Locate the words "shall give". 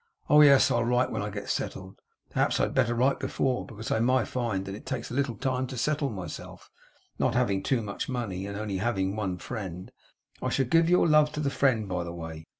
10.49-10.89